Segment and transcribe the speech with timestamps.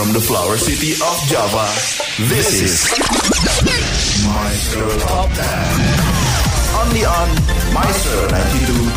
[0.00, 1.68] from the flower city of Java,
[2.32, 2.88] this is
[4.24, 5.44] Maestro Top 10.
[6.80, 7.28] Only on
[7.76, 8.16] Maestro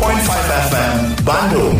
[0.64, 1.76] FM, Bandung.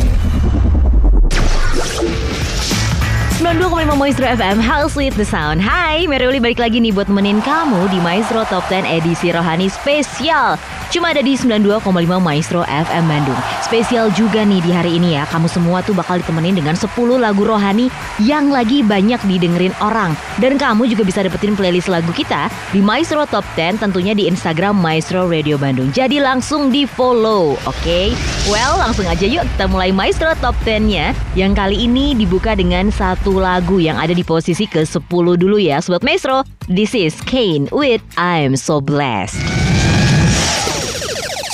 [3.40, 7.88] 92,5 Maestro FM, How Sweet the Sound Hai, Mary balik lagi nih buat temenin kamu
[7.88, 10.60] di Maestro Top 10 edisi Rohani Spesial
[10.94, 11.82] Cuma ada di 92,5
[12.22, 13.34] Maestro FM Bandung.
[13.66, 15.26] Spesial juga nih di hari ini ya.
[15.26, 16.86] Kamu semua tuh bakal ditemenin dengan 10
[17.18, 17.90] lagu rohani
[18.22, 20.14] Yang lagi banyak didengerin orang.
[20.38, 24.78] Dan kamu juga bisa dapetin playlist lagu kita Di Maestro Top 10 tentunya di Instagram
[24.78, 25.90] Maestro Radio Bandung.
[25.90, 27.74] Jadi langsung di follow, oke?
[27.82, 28.14] Okay?
[28.46, 33.42] Well, langsung aja yuk kita mulai Maestro Top 10-nya Yang kali ini dibuka dengan satu
[33.42, 35.82] lagu yang ada di posisi ke-10 dulu ya.
[35.82, 39.73] Sobat Maestro This is Kane with I'm So Blessed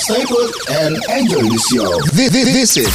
[0.01, 2.01] Stay put and enjoy the show.
[2.15, 2.87] This, this, this is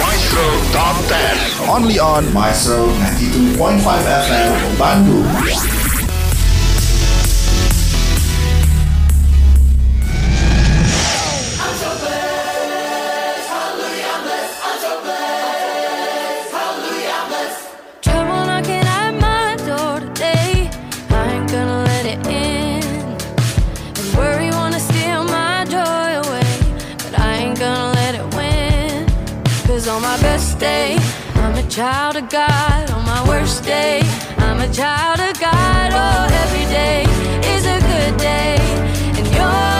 [0.00, 0.40] Maestro
[0.72, 1.68] Top 10.
[1.68, 5.77] Only on Maestro 92.5 FM Bandung.
[31.78, 34.00] Child of God on my worst day.
[34.38, 37.02] I'm a child of God, oh, every day
[37.54, 38.56] is a good day.
[39.16, 39.77] And you're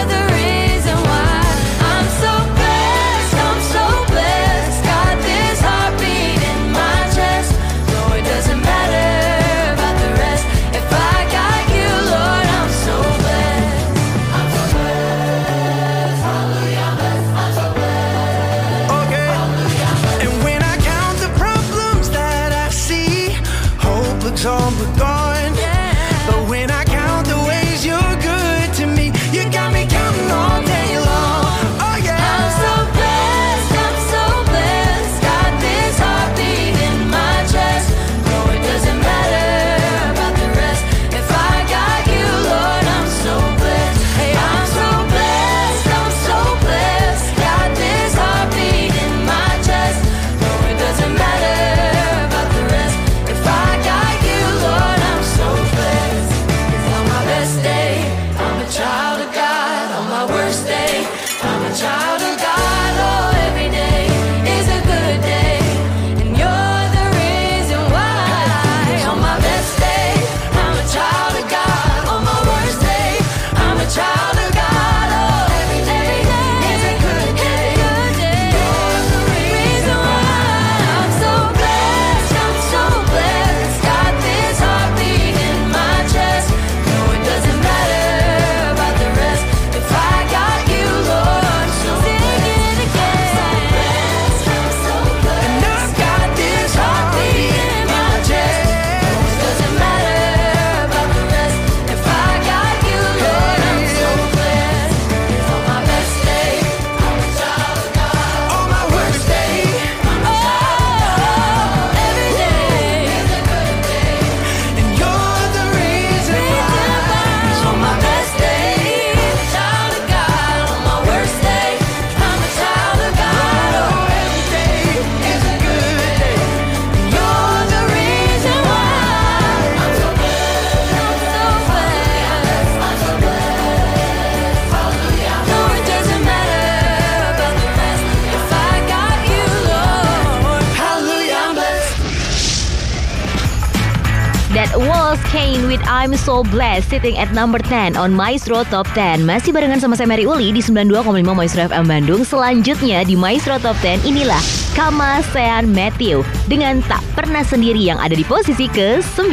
[145.98, 149.26] I'm So Blessed sitting at number 10 on Maestro Top 10.
[149.26, 150.94] Masih barengan sama saya Mary Uli di 92,5
[151.34, 152.22] Maestro FM Bandung.
[152.22, 154.38] Selanjutnya di Maestro Top 10 inilah
[154.78, 159.26] Kama Sean Matthew dengan Tak Pernah Sendiri yang ada di posisi ke-9.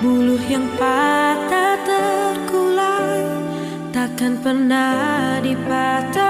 [0.00, 3.20] Buluh yang patah terkulai
[3.92, 6.23] Takkan pernah dipatahkan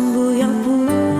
[0.00, 1.13] 不要不。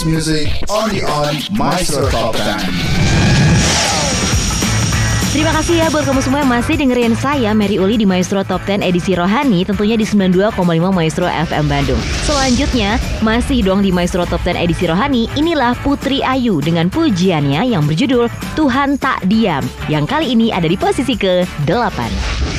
[0.00, 2.56] Best music only on Maestro Top 10.
[5.30, 8.64] Terima kasih ya buat kamu semua yang masih dengerin saya Mary Uli di Maestro Top
[8.64, 10.56] 10 edisi Rohani tentunya di 92,5
[10.90, 12.00] Maestro FM Bandung.
[12.24, 17.84] Selanjutnya masih dong di Maestro Top 10 edisi Rohani inilah Putri Ayu dengan pujiannya yang
[17.84, 19.60] berjudul Tuhan Tak Diam
[19.92, 22.49] yang kali ini ada di posisi ke-8.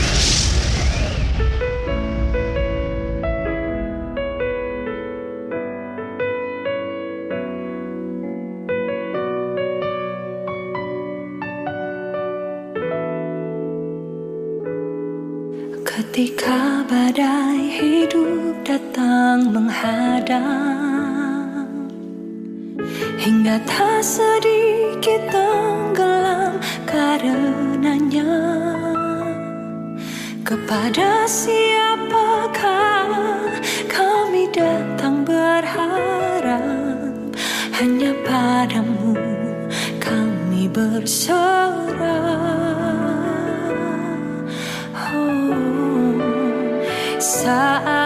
[27.51, 28.31] Karenanya
[30.41, 33.07] Kepada siapakah
[33.87, 36.59] kami datang berharap?
[37.79, 39.15] Hanya padamu
[40.01, 42.31] kami berserah.
[47.21, 48.00] Saatnya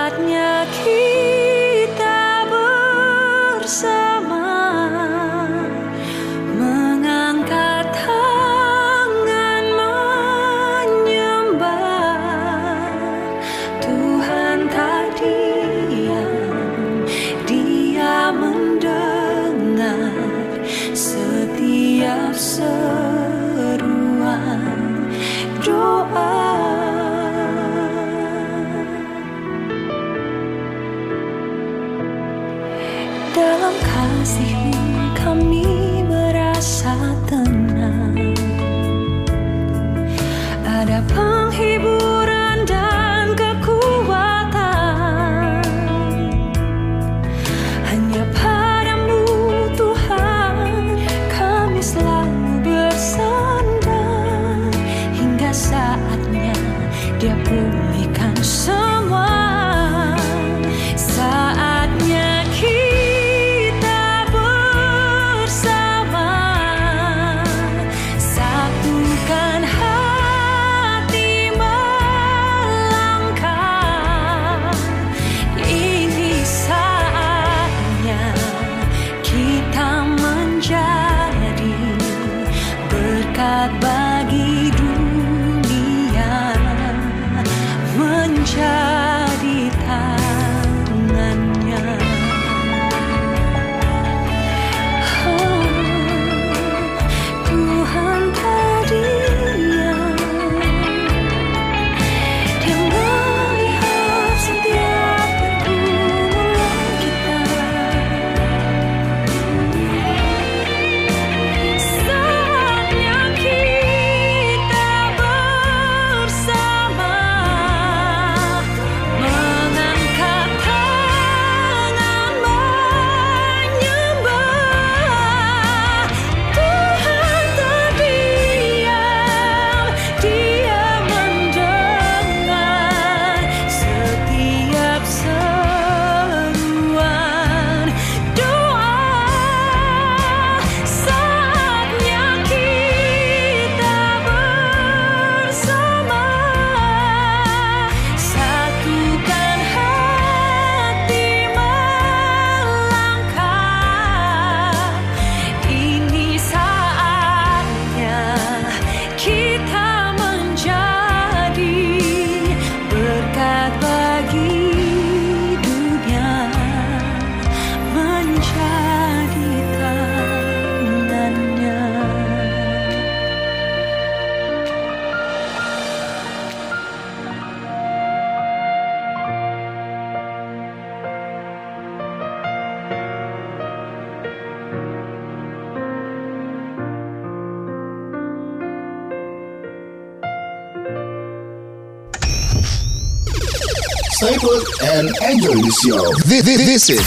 [194.95, 195.99] and enjoy the show.
[196.25, 197.05] This, this, this is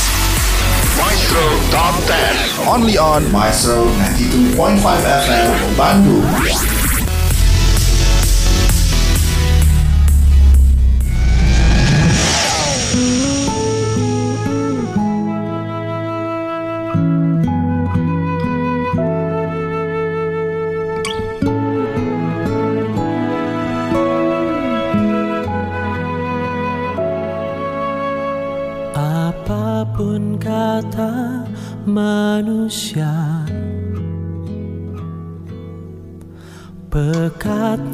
[0.99, 1.41] Maestro
[1.71, 2.69] Top 10.
[2.69, 6.88] Only on Maestro 92.5 FM Bandung.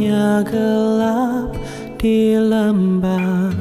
[0.05, 1.57] Pekatnya gelap
[1.97, 3.57] di lembah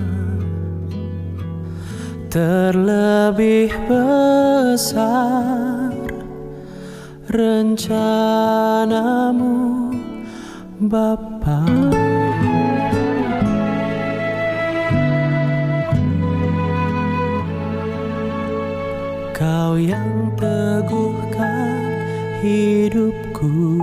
[2.28, 5.96] Terlebih besar
[7.32, 7.96] rencanamu
[10.84, 11.64] Bapa.
[19.32, 21.88] Kau yang teguhkan
[22.44, 23.80] hidupku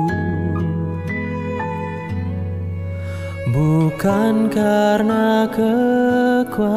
[3.50, 6.70] Bukan karena kekuatanku.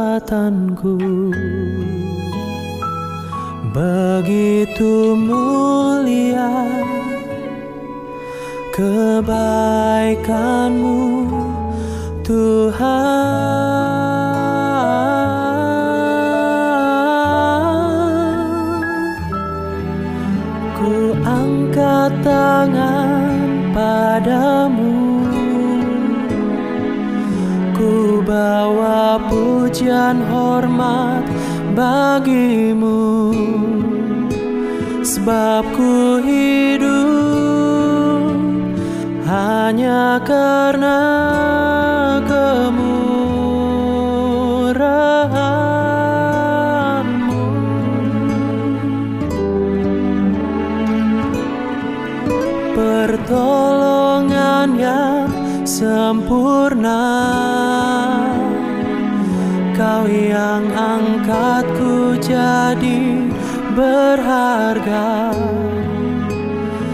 [3.69, 6.65] Begitu mulia
[8.73, 9.45] kebaikanmu
[12.25, 13.29] Tuhan.
[20.73, 23.37] Ku angkat tangan
[23.77, 24.92] padamu
[28.33, 31.21] Bawa pujian hormat
[31.77, 33.29] bagimu.
[35.05, 36.89] Sebab ku hidup
[39.29, 40.97] hanya karena
[42.25, 43.13] kemurahanmu.
[54.73, 55.29] Yang
[55.69, 56.97] sempurna
[59.83, 63.27] Kau yang angkatku jadi
[63.75, 65.35] berharga.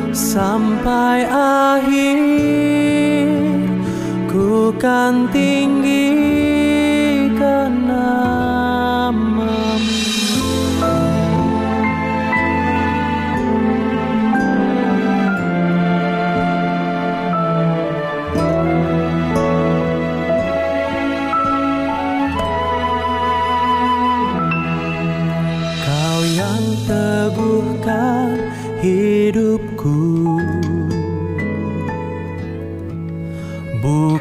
[0.09, 2.17] Sampai akhir
[4.25, 6.08] ku kan tinggikan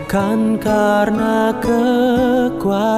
[0.08, 2.96] Bukan karena kekuatanku.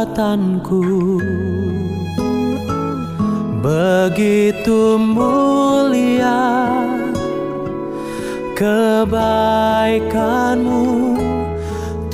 [3.58, 6.70] Begitu mulia
[8.54, 9.58] kebaikanmu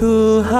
[0.01, 0.57] Tuhan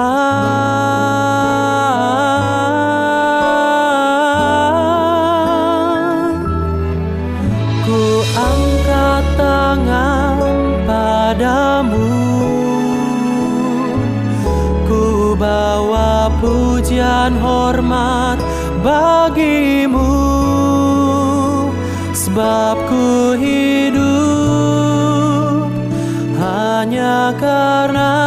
[17.27, 18.39] pujian hormat
[18.87, 20.15] bagimu
[22.15, 24.07] Sebab ku hidup
[26.39, 28.26] hanya karena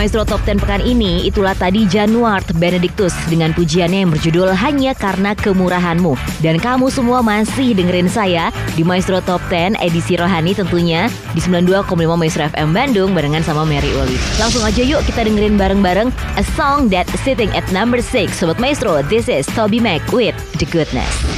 [0.00, 5.36] Maestro Top 10 pekan ini itulah tadi Januart Benedictus dengan pujiannya yang berjudul Hanya Karena
[5.36, 6.16] Kemurahanmu.
[6.40, 11.84] Dan kamu semua masih dengerin saya di Maestro Top 10 edisi Rohani tentunya di 92,5
[12.16, 14.16] Maestro FM Bandung barengan sama Mary Uli.
[14.40, 16.08] Langsung aja yuk kita dengerin bareng-bareng
[16.40, 19.04] A Song That Sitting at Number 6 Sobat Maestro.
[19.04, 21.29] This is Toby Mac with The Goodness.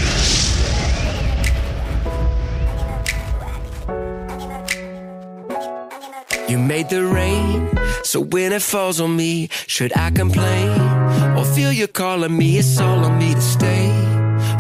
[6.52, 7.66] You made the rain,
[8.04, 10.78] so when it falls on me, should I complain?
[11.34, 12.58] Or feel you calling me?
[12.58, 13.88] It's all on me to stay.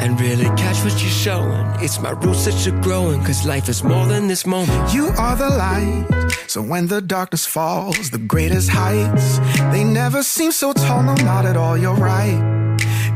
[0.00, 1.66] And really catch what you're showing.
[1.84, 4.94] It's my roots that you're growing, cause life is more than this moment.
[4.94, 6.06] You are the light.
[6.46, 9.38] So when the darkness falls, the greatest heights,
[9.70, 11.76] they never seem so tall, no, not at all.
[11.76, 12.40] You're right.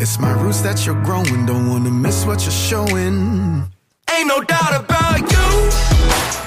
[0.02, 1.46] It's my roots that you're growing.
[1.46, 3.72] Don't wanna miss what you're showing.
[4.14, 6.45] Ain't no doubt about you.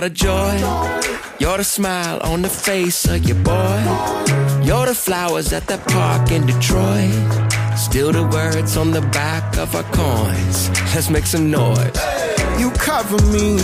[0.00, 0.56] Are the joy.
[1.38, 3.82] You're the smile on the face of your boy.
[4.64, 7.12] You're the flowers at that park in Detroit.
[7.76, 10.70] Still the words on the back of our coins.
[10.94, 11.92] Let's make some noise.
[12.58, 13.58] You cover me,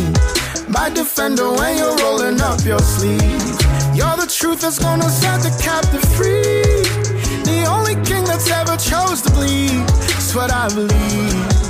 [0.68, 3.56] my defender when you're rolling up your sleeve.
[3.96, 6.84] You're the truth that's gonna set the captive free.
[7.48, 9.80] The only king that's ever chose to bleed.
[10.18, 11.65] It's what I believe.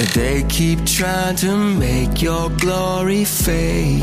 [0.00, 4.02] But they keep trying to make your glory fade.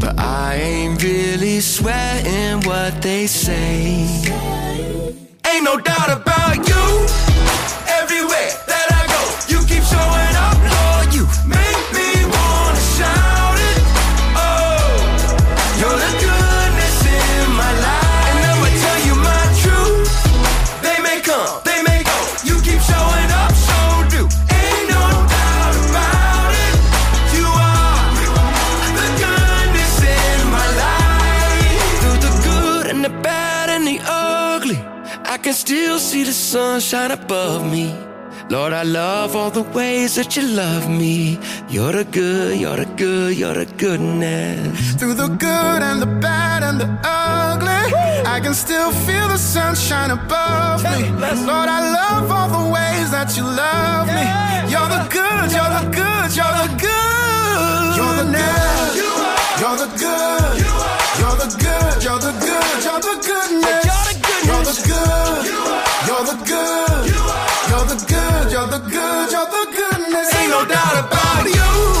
[0.00, 4.08] But I ain't really sweating what they say.
[5.46, 7.23] Ain't no doubt about you.
[36.54, 37.92] See the sun shine above me.
[38.48, 41.38] Lord, I love all the ways that you love me.
[41.68, 44.94] You're the good, you're the good, you're the goodness.
[44.94, 47.84] Through the good and the bad and the ugly,
[48.34, 51.00] I can still feel the sunshine above me.
[51.50, 54.24] Lord, I love all the ways that you love me.
[54.72, 57.90] You're the good, you're the good, you're the good.
[57.98, 58.92] You're the good.
[59.00, 59.26] You're
[59.60, 60.54] You're the good.
[61.20, 63.84] You're the good, you're the good, you're the goodness.
[64.46, 65.23] You're the good.
[68.78, 70.34] The good, you're the goodness.
[70.34, 71.93] Ain't no doubt about you.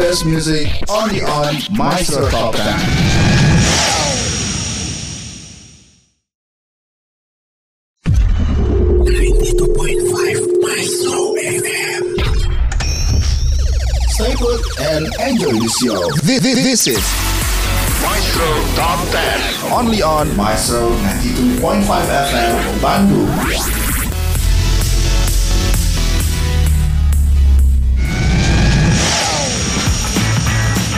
[0.00, 2.64] Best music only on Maestro Top 10.
[14.08, 16.10] Stay put and enjoy the show.
[16.24, 17.04] This, this, this is
[18.02, 19.72] Maestro Top 10.
[19.72, 23.79] Only on Maestro 92.5 FM Bandung.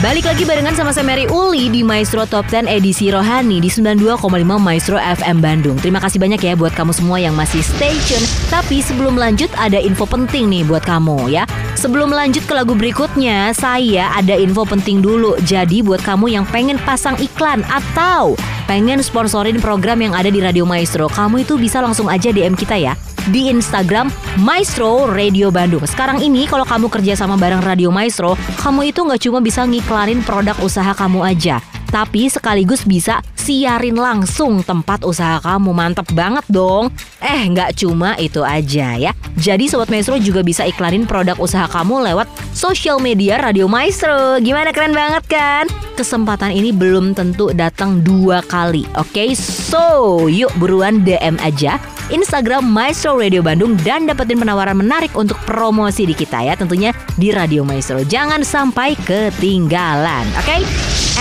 [0.03, 4.19] Balik lagi barengan sama saya Mary Uli di Maestro Top 10 edisi Rohani di 92,5
[4.59, 5.79] Maestro FM Bandung.
[5.79, 8.27] Terima kasih banyak ya buat kamu semua yang masih stay tune.
[8.51, 11.47] Tapi sebelum lanjut ada info penting nih buat kamu ya.
[11.79, 15.38] Sebelum lanjut ke lagu berikutnya, saya ada info penting dulu.
[15.47, 18.35] Jadi buat kamu yang pengen pasang iklan atau
[18.66, 22.79] pengen sponsorin program yang ada di Radio Maestro, kamu itu bisa langsung aja DM kita
[22.79, 22.94] ya
[23.31, 24.11] di Instagram
[24.42, 25.87] Maestro Radio Bandung.
[25.87, 30.22] Sekarang ini kalau kamu kerja sama bareng Radio Maestro, kamu itu nggak cuma bisa ngiklanin
[30.27, 35.74] produk usaha kamu aja, tapi sekaligus bisa siarin langsung tempat usaha kamu.
[35.74, 36.94] Mantep banget dong.
[37.18, 39.11] Eh, nggak cuma itu aja ya.
[39.35, 44.38] Jadi Sobat Maestro juga bisa iklanin produk usaha kamu lewat sosial media Radio Maestro.
[44.38, 45.66] Gimana keren banget kan?
[45.98, 48.87] Kesempatan ini belum tentu datang dua kali.
[48.94, 55.40] Oke, so yuk buruan DM aja Instagram Maestro Radio Bandung dan dapetin penawaran menarik untuk
[55.48, 58.05] promosi di kita ya tentunya di Radio Maestro.
[58.05, 60.57] Jangan sampai ketinggalan, oke?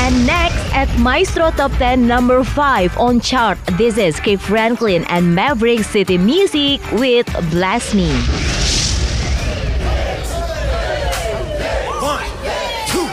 [0.04, 3.58] And next at Maestro Top 10 number 5 on chart.
[3.78, 4.36] This is K.
[4.36, 8.12] Franklin and Maverick City Music with Bless Me.
[12.04, 12.28] One,
[12.92, 13.08] two,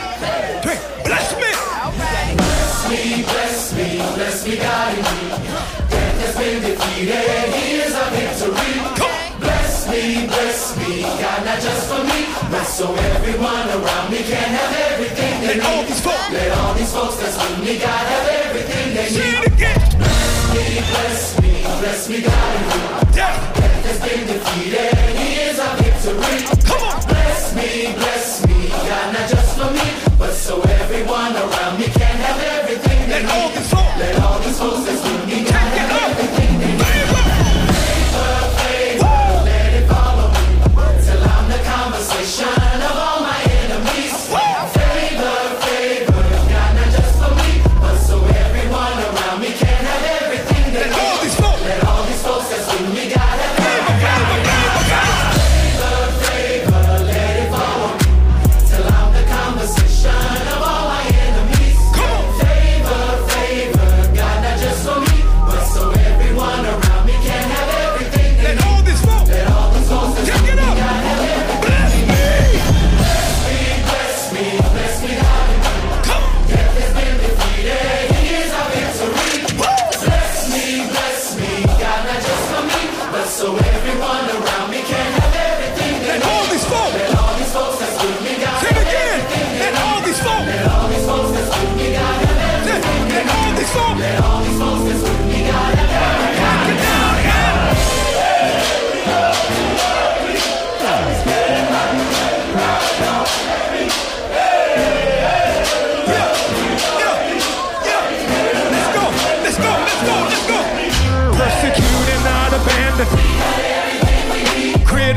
[0.63, 1.49] three, bless me.
[1.95, 5.29] Bless me, bless me, bless me, God in me.
[5.87, 7.48] Death has been defeated.
[15.49, 16.31] Let all these folks.
[16.31, 19.09] Let all these folks that's with me God have everything they need.
[19.09, 19.79] Say it again.
[19.99, 23.13] Bless me, bless me, bless me, God and.
[23.13, 24.95] Death has been defeated.
[25.17, 26.63] He is our victory.
[26.65, 26.88] Come on.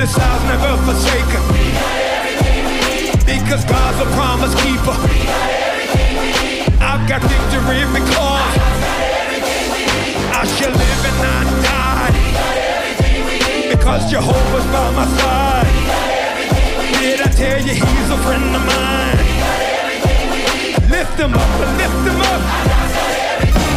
[0.02, 1.38] never forsaken.
[1.54, 3.14] We got everything we need.
[3.22, 4.98] Because God's a promise keeper.
[5.06, 6.66] We got everything we need.
[6.82, 10.18] I've got victory because I got everything we need.
[10.34, 12.10] I shall live and not die.
[12.18, 13.78] We got everything we need.
[13.78, 15.70] Because Jehovah's by my side.
[15.70, 17.06] We got everything we need.
[17.06, 19.22] Did I tell you he's a friend of mine?
[19.22, 20.82] We got everything we need.
[20.90, 22.42] Lift him up, lift him up.
[22.42, 23.06] I got
[23.38, 23.71] everything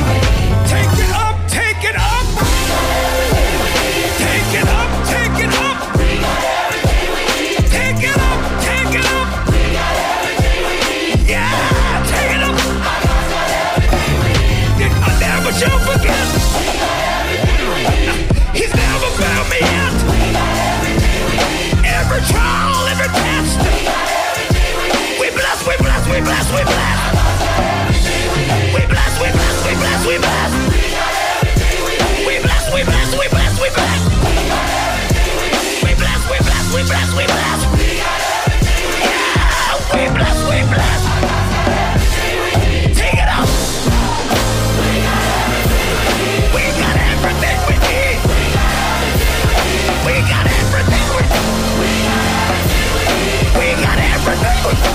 [30.06, 30.52] we bless.
[30.70, 32.28] We got everything we need.
[32.28, 34.06] We bless, we bless, we bless, we bless.
[34.06, 35.82] We got everything we need.
[35.82, 37.65] We bless, we bless, we bless, we bless.
[37.74, 39.26] We got everything we need.
[39.26, 41.02] Yeah, we bless, we bless.
[42.94, 43.50] Take it up.
[46.54, 48.22] We got everything we need.
[50.06, 51.50] We got everything we need.
[51.65, 51.98] We got everything we
[52.78, 53.34] need.
[53.58, 54.95] We got everything we need.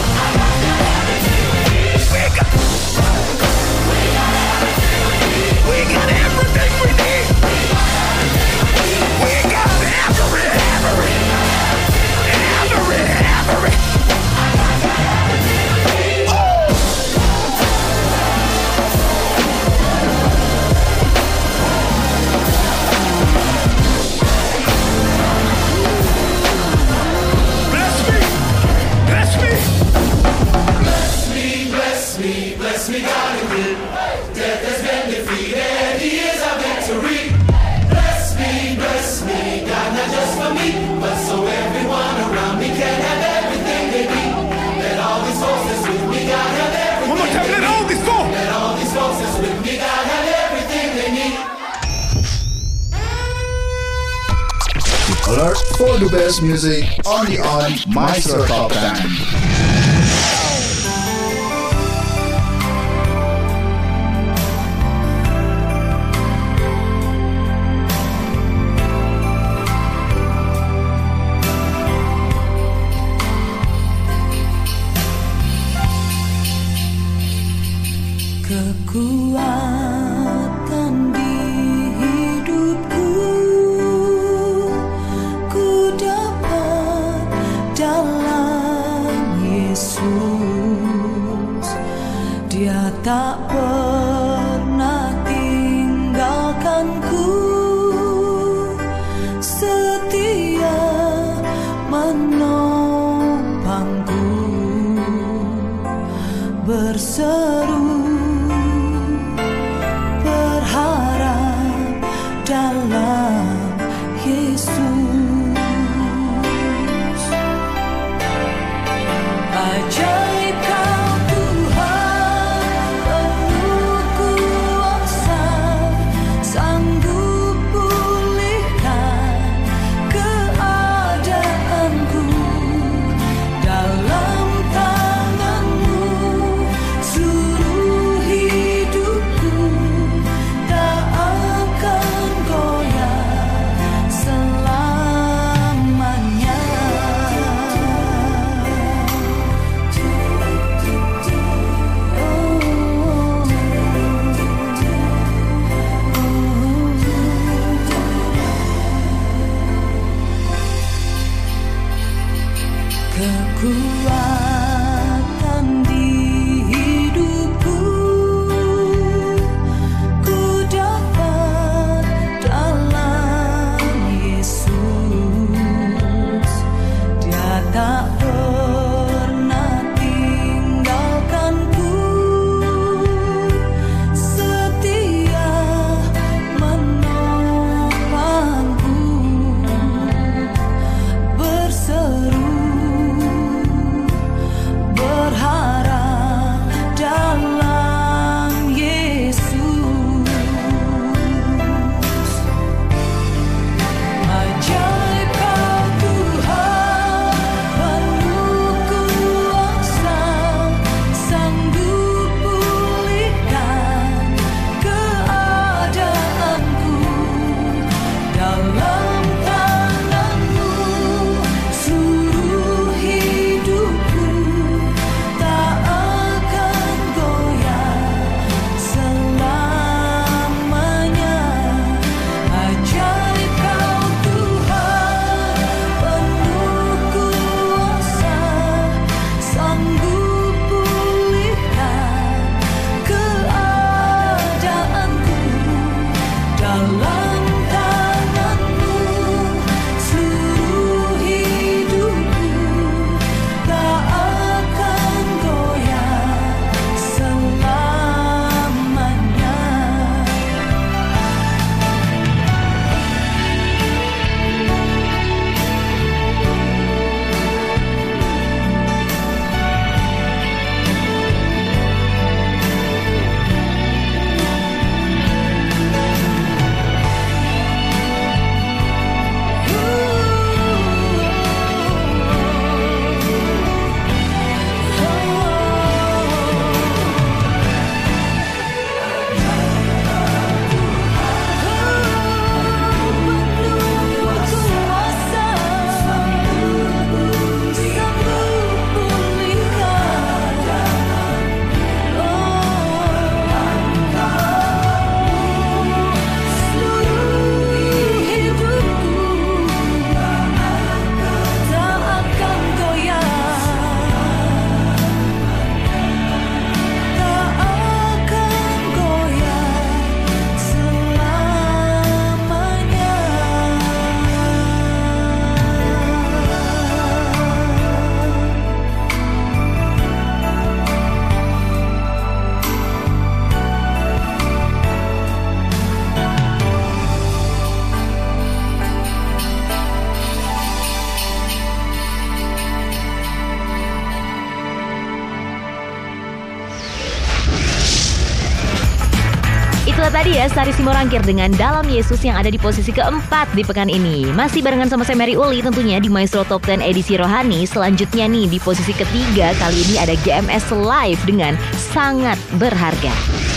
[350.80, 354.24] Dia Sari Simorangkir dengan Dalam Yesus yang ada di posisi keempat di pekan ini.
[354.32, 357.68] Masih barengan sama saya Mary Uli tentunya di Maestro Top 10 edisi Rohani.
[357.68, 363.49] Selanjutnya nih di posisi ketiga kali ini ada GMS Live dengan Sangat Berharga.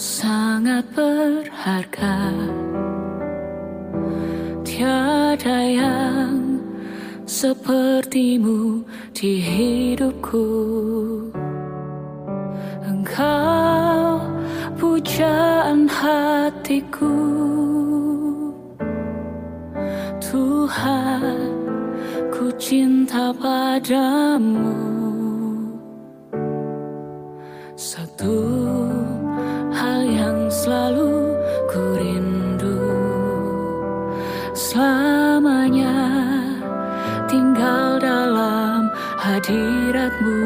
[0.00, 2.32] Sangat berharga.
[4.64, 6.64] Tiada yang
[7.28, 8.80] sepertimu
[9.12, 10.48] di hidupku.
[12.88, 14.24] Engkau
[14.80, 17.20] pujaan hatiku.
[20.16, 21.52] Tuhan,
[22.32, 24.80] ku cinta padamu.
[27.76, 28.89] Satu
[30.70, 31.34] selalu
[31.66, 32.78] ku rindu.
[34.54, 35.98] Selamanya
[37.26, 38.86] tinggal dalam
[39.18, 40.38] hadiratmu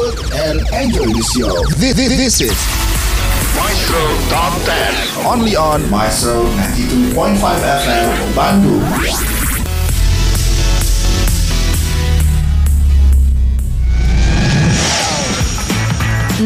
[0.00, 1.64] Stay put and enjoy this show.
[1.76, 2.50] This, this, this is
[3.56, 5.26] Maestro Top 10.
[5.26, 8.80] Only on Maestro 92.5 FM Bandung.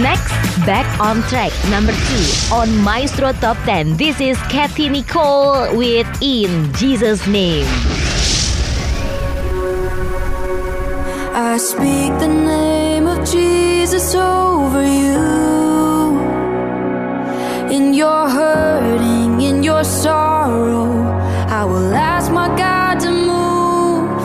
[0.03, 3.97] Next, back on track number two on Maestro Top 10.
[3.97, 7.67] This is Kathy Nicole with In Jesus Name.
[11.37, 12.74] I speak the name of
[13.25, 16.20] Jesus over you.
[17.70, 21.03] In your hurting, in your sorrow,
[21.49, 24.20] I will ask my God to move.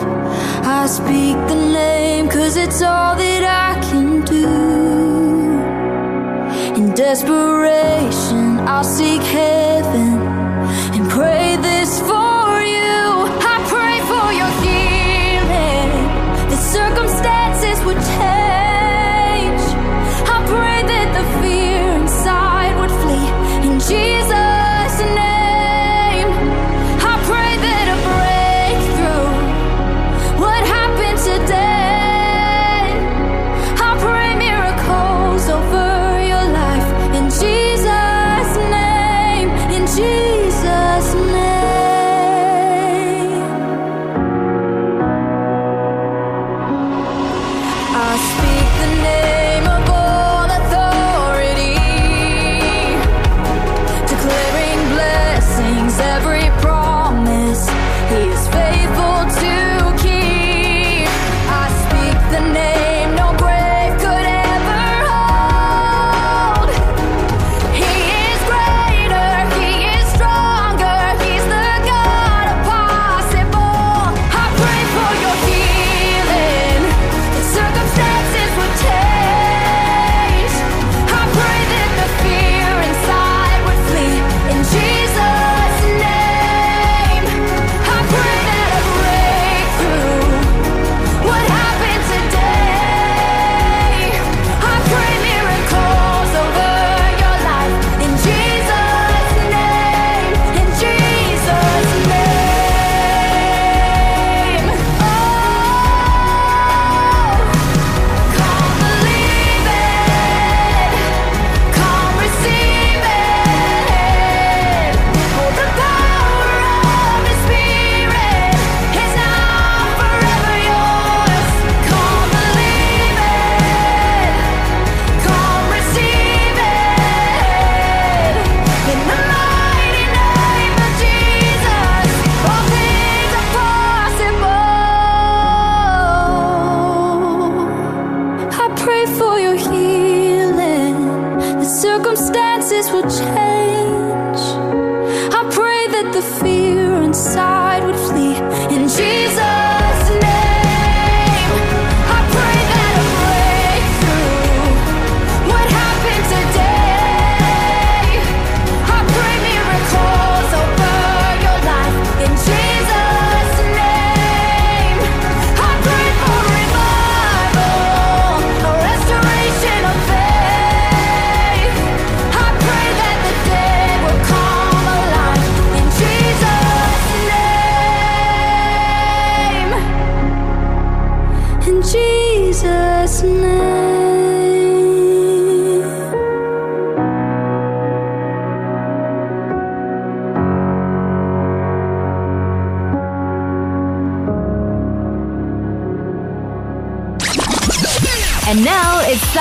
[0.66, 4.48] I speak the name cause it's all that I can do.
[6.78, 9.59] In desperation, I'll seek heaven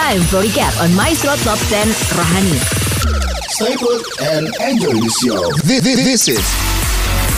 [0.09, 1.87] time for recap on Maestro Top 10
[2.17, 2.57] Rohani.
[3.49, 5.37] Stay put and enjoy the show.
[5.67, 6.45] This, this, this is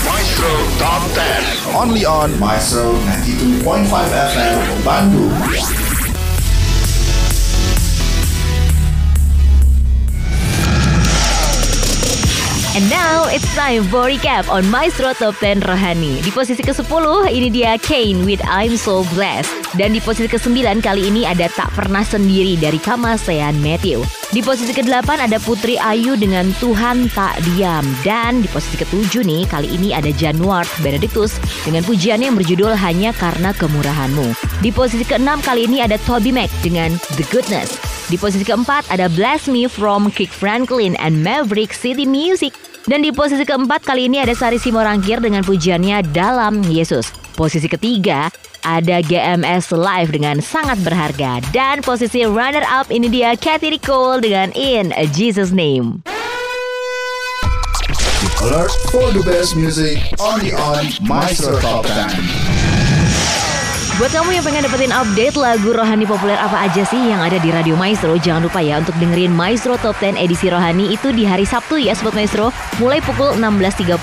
[0.08, 0.48] Maestro
[0.80, 1.76] Top 10.
[1.76, 5.92] Only on Maestro 92.5 FM Bandung.
[12.74, 16.24] And now it's time for recap on Maestro Top 10 Rohani.
[16.24, 19.52] Di posisi ke-10 ini dia Kane with I'm So Blessed.
[19.76, 24.08] Dan di posisi ke-9 kali ini ada Tak Pernah Sendiri dari Kamasean Matthew.
[24.32, 27.84] Di posisi ke-8 ada Putri Ayu dengan Tuhan Tak Diam.
[28.08, 31.36] Dan di posisi ke-7 nih kali ini ada Januar Benedictus
[31.68, 34.32] dengan pujiannya yang berjudul Hanya Karena Kemurahanmu.
[34.64, 37.76] Di posisi ke-6 kali ini ada Toby Mac dengan The Goodness.
[38.08, 42.71] Di posisi keempat ada Bless Me from Kick Franklin and Maverick City Music.
[42.90, 47.14] Dan di posisi keempat kali ini ada Sari Simorangkir dengan pujiannya Dalam Yesus.
[47.38, 48.34] Posisi ketiga
[48.66, 51.42] ada GMS Live dengan Sangat Berharga.
[51.54, 56.02] Dan posisi runner up ini dia Kathy Nicole dengan In Jesus Name.
[58.42, 62.71] Alert for the best music only on Maestro Top 10.
[64.00, 67.52] Buat kamu yang pengen dapetin update lagu rohani populer apa aja sih yang ada di
[67.52, 71.44] Radio Maestro, jangan lupa ya untuk dengerin Maestro Top 10 edisi rohani itu di hari
[71.44, 74.00] Sabtu ya Sobat Maestro, mulai pukul 16.30.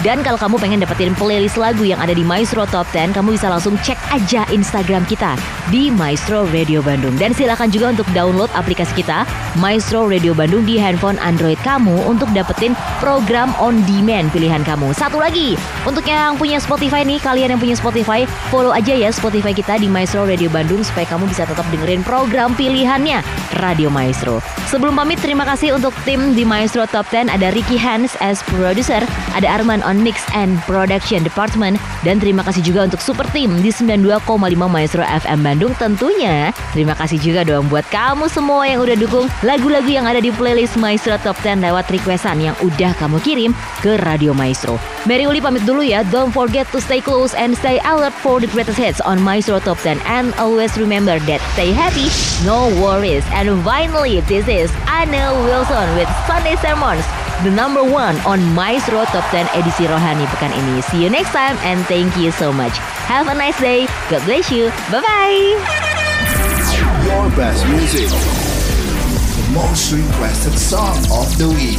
[0.00, 3.52] Dan kalau kamu pengen dapetin playlist lagu yang ada di Maestro Top 10, kamu bisa
[3.52, 5.36] langsung cek aja Instagram kita
[5.68, 7.12] di Maestro Radio Bandung.
[7.20, 9.28] Dan silakan juga untuk download aplikasi kita
[9.60, 12.72] Maestro Radio Bandung di handphone Android kamu untuk dapetin
[13.04, 14.96] program on demand pilihan kamu.
[14.96, 19.25] Satu lagi, untuk yang punya Spotify nih, kalian yang punya Spotify, follow aja ya Spotify
[19.30, 23.24] kita di Maestro Radio Bandung supaya kamu bisa tetap dengerin program pilihannya
[23.58, 24.38] Radio Maestro.
[24.70, 28.98] Sebelum pamit, terima kasih untuk tim di Maestro Top 10 ada Ricky Hans as producer,
[29.34, 33.70] ada Arman on Mix and Production Department, dan terima kasih juga untuk super team di
[33.70, 34.26] 92,5
[34.66, 36.50] Maestro FM Bandung tentunya.
[36.74, 40.78] Terima kasih juga dong buat kamu semua yang udah dukung lagu-lagu yang ada di playlist
[40.78, 43.50] Maestro Top 10 lewat requestan yang udah kamu kirim
[43.80, 44.76] ke Radio Maestro.
[45.06, 46.02] Mary Uli pamit dulu ya.
[46.10, 49.78] Don't forget to stay close and stay alert for the greatest hits on Maestro Top
[49.78, 52.08] 10 and always remember that stay happy,
[52.44, 53.24] no worries.
[53.32, 57.04] And finally, this is Anna Wilson with Sunday Sermons.
[57.44, 60.80] The number one on Maestro Top 10 edisi Rohani pekan ini.
[60.88, 62.72] See you next time and thank you so much.
[63.06, 63.86] Have a nice day.
[64.08, 64.72] God bless you.
[64.88, 65.56] Bye-bye.
[67.04, 68.08] Your best music.
[68.08, 71.78] The most requested song of the week.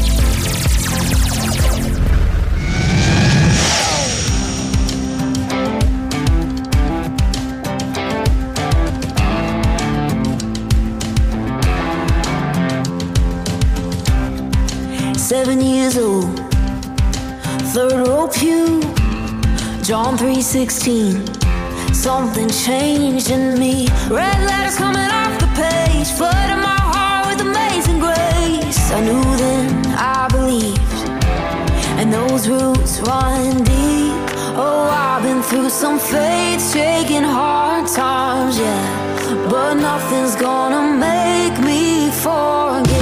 [15.28, 16.40] Seven years old,
[17.74, 18.80] third row pew,
[19.84, 21.20] John 3:16.
[21.94, 23.90] Something changed in me.
[24.10, 28.80] Red letters coming off the page, flooding my heart with amazing grace.
[28.90, 29.68] I knew then,
[29.98, 30.96] I believed,
[32.00, 34.28] and those roots run deep.
[34.56, 38.82] Oh, I've been through some faith-shaking hard times, yeah,
[39.50, 42.97] but nothing's gonna make me forget.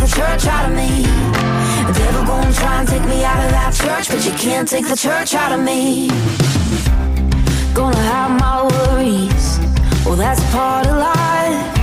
[0.00, 1.02] The church out of me.
[1.86, 4.86] The devil gonna try and take me out of that church, but you can't take
[4.86, 6.08] the church out of me.
[7.74, 9.58] Gonna have my worries.
[10.04, 11.78] Well, that's part of life.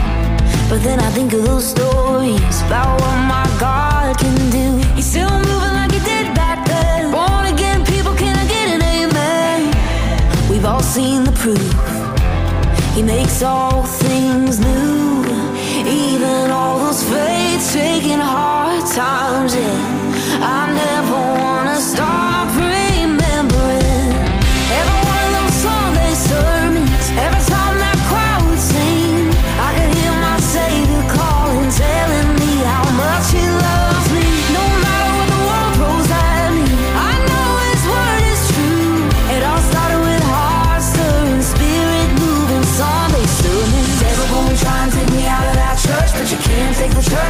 [0.70, 4.68] But then I think of those stories about what my God can do.
[4.95, 7.11] He's still moving like he did back then.
[7.11, 9.57] Born again, people, can I get an amen?
[10.49, 11.76] We've all seen the proof.
[12.95, 14.85] He makes all things new
[16.96, 19.80] lost faith, taking hard times in.
[20.41, 21.55] I never want.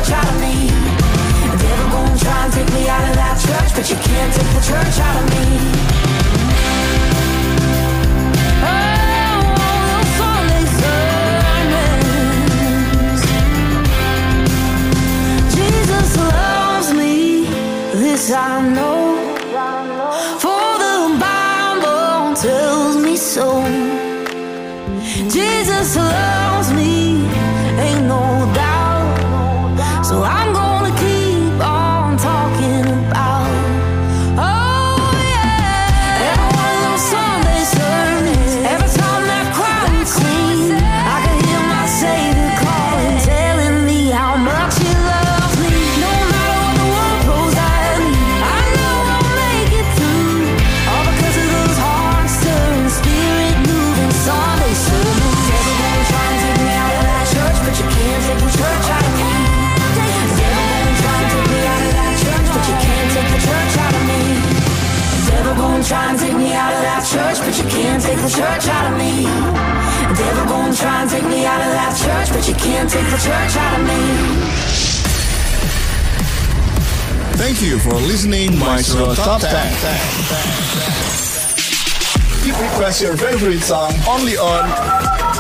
[0.07, 0.67] The out of me.
[1.57, 4.61] Devil gonna try and take me out of that church, but you can't take the
[4.61, 5.34] church out of me.
[68.55, 69.23] Church out of me.
[70.15, 73.17] Devil gonna try and take me out of that church, but you can't take the
[73.17, 73.99] church out of me.
[77.35, 79.51] Thank you for listening Maestro Top 10.
[82.43, 84.69] Keep request your favorite song only on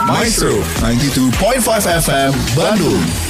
[0.07, 0.51] Maestro
[0.81, 3.24] 92.5 FM Bandung.